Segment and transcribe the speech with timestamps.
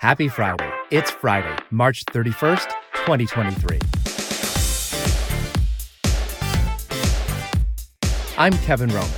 [0.00, 0.70] Happy Friday.
[0.92, 3.80] It's Friday, March 31st, 2023.
[8.38, 9.10] I'm Kevin Roman.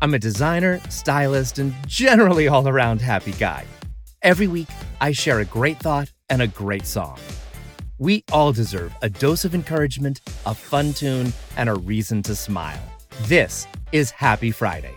[0.00, 3.66] I'm a designer, stylist, and generally all around happy guy.
[4.22, 4.68] Every week,
[5.02, 7.18] I share a great thought and a great song.
[7.98, 12.80] We all deserve a dose of encouragement, a fun tune, and a reason to smile.
[13.24, 14.96] This is Happy Friday.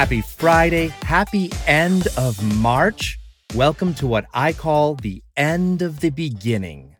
[0.00, 0.86] Happy Friday.
[1.02, 3.18] Happy end of March.
[3.54, 6.96] Welcome to what I call the end of the beginning.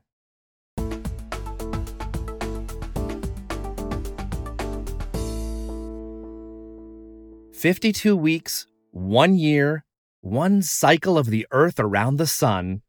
[7.54, 9.86] Fifty-two weeks, one year,
[10.20, 12.82] one cycle of the earth around the sun.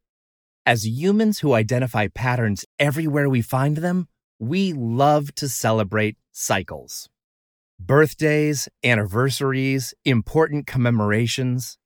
[0.66, 7.08] As humans who identify patterns everywhere we find them, we love to celebrate cycles
[7.86, 11.78] birthdays, anniversaries, important commemorations.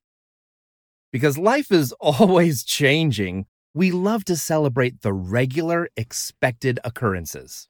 [1.11, 7.67] Because life is always changing, we love to celebrate the regular, expected occurrences.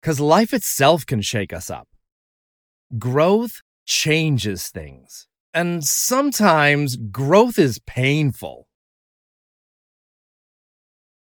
[0.00, 1.88] Because life itself can shake us up.
[2.98, 8.68] Growth changes things, and sometimes growth is painful.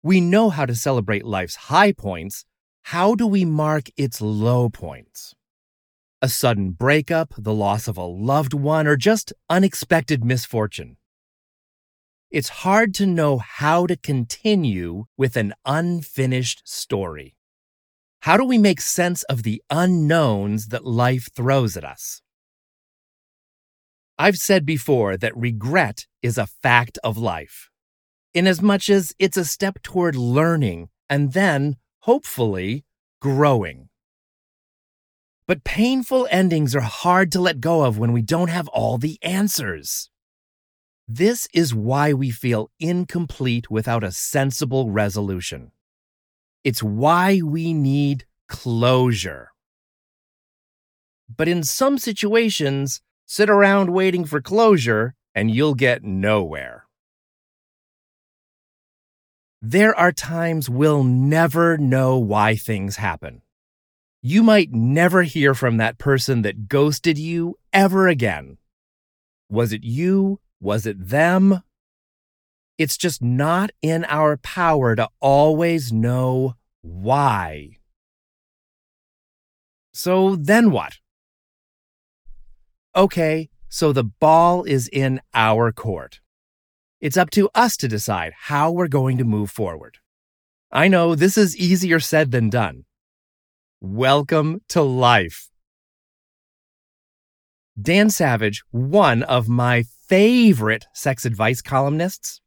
[0.04, 2.46] We know how to celebrate life's high points.
[2.84, 5.34] How do we mark its low points?
[6.22, 10.98] A sudden breakup, the loss of a loved one, or just unexpected misfortune.
[12.32, 17.38] It's hard to know how to continue with an unfinished story.
[18.22, 22.22] How do we make sense of the unknowns that life throws at us?
[24.18, 27.70] I've said before that regret is a fact of life,
[28.34, 32.86] inasmuch as it's a step toward learning and then, hopefully,
[33.22, 33.90] growing.
[35.48, 39.20] But painful endings are hard to let go of when we don't have all the
[39.22, 40.10] answers.
[41.08, 45.72] This is why we feel incomplete without a sensible resolution.
[46.64, 49.52] It's why we need closure.
[51.30, 56.88] But in some situations, sit around waiting for closure and you'll get nowhere.
[59.62, 63.44] There are times we'll never know why things happen
[64.26, 68.58] you might never hear from that person that ghosted you ever again.
[69.52, 70.40] Was it you?
[70.60, 71.62] Was it them?
[72.80, 77.78] It's just not in our power to always know why.
[79.94, 80.98] So then what?
[82.96, 86.20] Okay, so the ball is in our court.
[87.00, 90.00] It's up to us to decide how we're going to move forward.
[90.72, 92.86] I know this is easier said than done.
[93.88, 95.52] Welcome to life.
[97.80, 102.42] Dan Savage, one of my favorite sex advice columnists.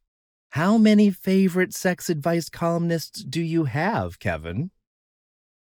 [0.49, 4.71] How many favorite sex advice columnists do you have, Kevin?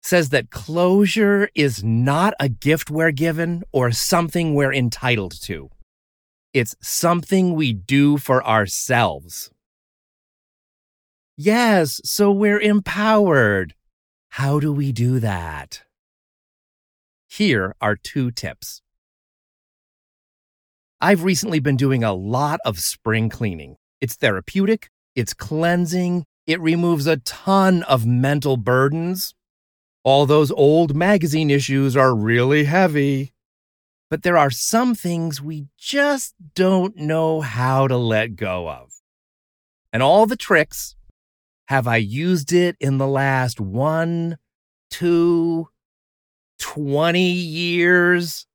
[0.01, 5.69] Says that closure is not a gift we're given or something we're entitled to.
[6.53, 9.49] It's something we do for ourselves.
[11.37, 13.75] Yes, so we're empowered.
[14.37, 15.83] How do we do that?
[17.29, 18.81] Here are two tips.
[20.99, 23.75] I've recently been doing a lot of spring cleaning.
[24.01, 29.35] It's therapeutic, it's cleansing, it removes a ton of mental burdens.
[30.03, 33.33] All those old magazine issues are really heavy.
[34.09, 38.93] But there are some things we just don't know how to let go of.
[39.93, 40.95] And all the tricks
[41.73, 44.37] have I used it in the last one,
[44.91, 45.69] two,
[46.59, 48.45] 20 years?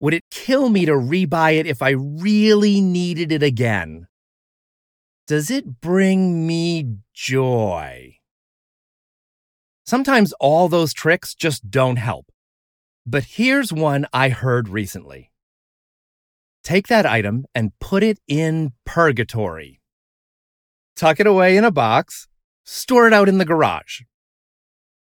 [0.00, 4.06] Would it kill me to rebuy it if I really needed it again?
[5.26, 8.16] Does it bring me joy?
[9.84, 12.32] Sometimes all those tricks just don't help.
[13.04, 15.30] But here's one I heard recently.
[16.62, 19.82] Take that item and put it in purgatory
[20.96, 22.28] tuck it away in a box,
[22.64, 24.02] store it out in the garage.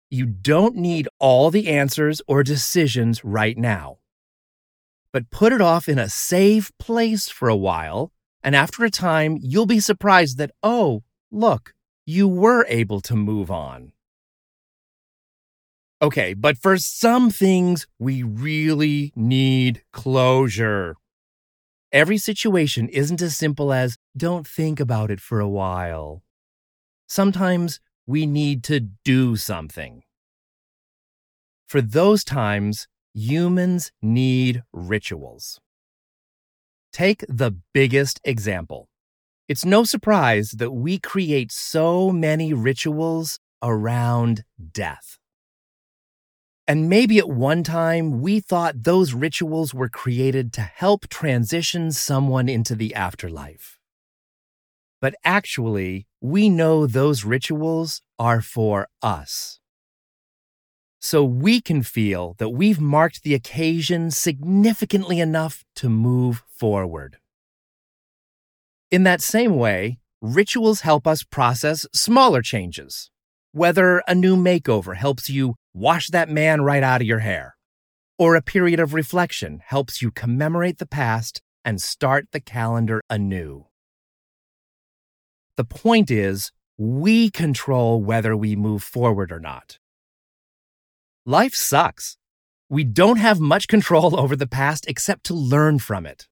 [0.10, 4.00] You don't need all the answers or decisions right now.
[5.14, 8.12] But put it off in a safe place for a while,
[8.44, 11.74] and after a time, you'll be surprised that, oh, look,
[12.06, 13.94] you were able to move on.
[16.02, 20.96] Okay, but for some things, we really need closure.
[21.92, 26.24] Every situation isn't as simple as don't think about it for a while.
[27.10, 30.04] Sometimes we need to do something.
[31.68, 35.60] For those times, humans need rituals.
[36.94, 38.88] Take the biggest example.
[39.50, 45.18] It's no surprise that we create so many rituals around death.
[46.72, 52.48] And maybe at one time we thought those rituals were created to help transition someone
[52.48, 53.78] into the afterlife.
[55.02, 59.60] But actually, we know those rituals are for us.
[61.02, 67.18] So we can feel that we've marked the occasion significantly enough to move forward.
[68.90, 73.12] In that same way, rituals help us process smaller changes.
[73.52, 77.56] Whether a new makeover helps you wash that man right out of your hair,
[78.18, 83.66] or a period of reflection helps you commemorate the past and start the calendar anew.
[85.58, 89.78] The point is, we control whether we move forward or not.
[91.26, 92.18] Life sucks.
[92.70, 96.28] We don't have much control over the past except to learn from it.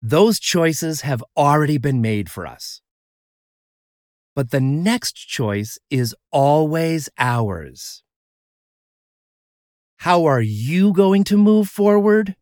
[0.00, 2.80] Those choices have already been made for us.
[4.34, 8.02] But the next choice is always ours.
[10.02, 12.34] How are you going to move forward?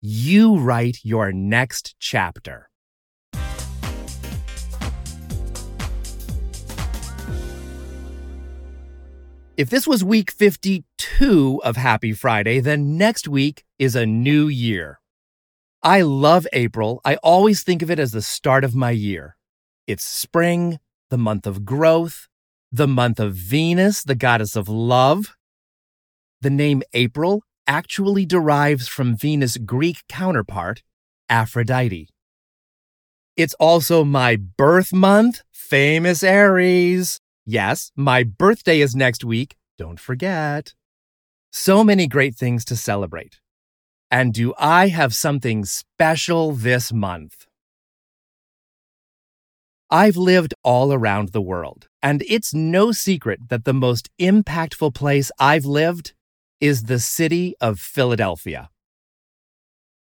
[0.00, 2.70] You write your next chapter.
[9.58, 15.00] If this was week 52 of Happy Friday, then next week is a new year.
[15.82, 17.02] I love April.
[17.04, 19.36] I always think of it as the start of my year.
[19.86, 20.78] It's spring,
[21.10, 22.26] the month of growth,
[22.72, 25.36] the month of Venus, the goddess of love.
[26.44, 30.82] The name April actually derives from Venus' Greek counterpart,
[31.30, 32.10] Aphrodite.
[33.34, 37.18] It's also my birth month, famous Aries.
[37.46, 39.56] Yes, my birthday is next week.
[39.78, 40.74] Don't forget.
[41.50, 43.40] So many great things to celebrate.
[44.10, 47.46] And do I have something special this month?
[49.90, 55.32] I've lived all around the world, and it's no secret that the most impactful place
[55.38, 56.12] I've lived
[56.60, 58.70] is the city of Philadelphia.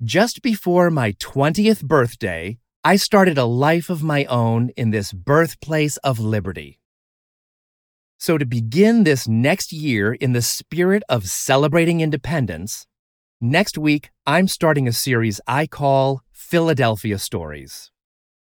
[0.02, 5.98] Just before my 20th birthday, I started a life of my own in this birthplace
[5.98, 6.80] of liberty.
[8.16, 12.86] So, to begin this next year in the spirit of celebrating independence,
[13.40, 17.90] next week I'm starting a series I call Philadelphia Stories,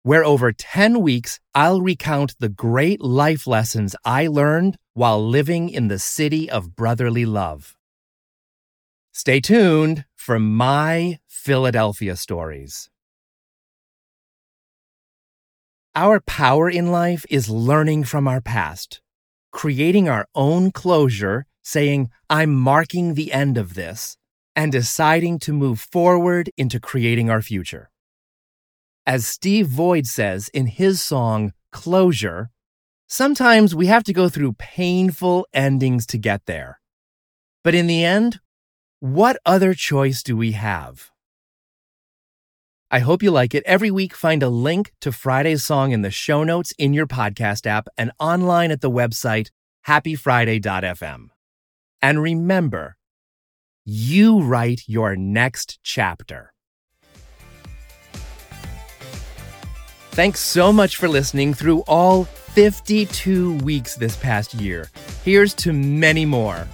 [0.07, 5.89] where over 10 weeks I'll recount the great life lessons I learned while living in
[5.89, 7.75] the city of brotherly love.
[9.11, 12.89] Stay tuned for my Philadelphia stories.
[15.97, 19.01] Our power in life is learning from our past
[19.51, 24.19] creating our own closure, saying, I'm marking the end of this,
[24.55, 27.91] and deciding to move forward into creating our future.
[29.07, 32.51] As Steve Void says in his song Closure,
[33.07, 36.81] sometimes we have to go through painful endings to get there.
[37.63, 38.41] But in the end,
[38.99, 41.11] what other choice do we have?
[42.91, 43.63] I hope you like it.
[43.65, 47.65] Every week, find a link to Friday's song in the show notes in your podcast
[47.67, 49.51] app and online at the website
[49.87, 51.29] happyfriday.fm.
[52.03, 52.97] And remember,
[53.85, 56.53] you write your next chapter.
[60.17, 64.89] Thanks so much for listening through all 52 weeks this past year.
[65.27, 66.67] Here's to many more.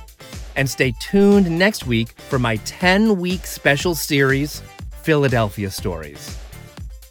[0.54, 4.62] And stay tuned next week for my 10 week special series
[5.02, 6.38] Philadelphia Stories.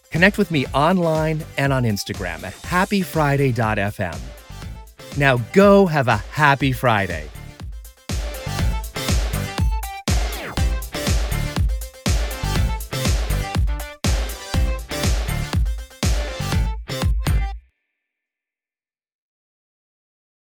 [0.10, 4.20] Connect with me online and on Instagram at happyfriday.fm.
[5.18, 7.30] Now go have a happy Friday.